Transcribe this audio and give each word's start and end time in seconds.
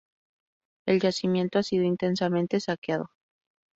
El 0.87 0.99
yacimiento 0.99 1.59
ha 1.59 1.61
sido 1.61 1.83
intensamente 1.83 2.59
saqueado. 2.59 3.11